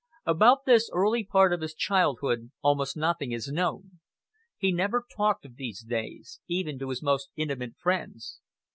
About 0.25 0.65
this 0.65 0.89
early 0.91 1.23
part 1.23 1.53
of 1.53 1.61
his 1.61 1.75
childhood 1.75 2.49
almost 2.63 2.97
nothing 2.97 3.31
is 3.31 3.49
known. 3.49 3.99
He 4.57 4.71
never 4.73 5.05
talked 5.15 5.45
of 5.45 5.57
these 5.57 5.83
days, 5.83 6.39
even 6.47 6.79
to 6.79 6.89
his 6.89 7.03
most 7.03 7.29
intimate 7.35 7.75
friends. 7.77 8.39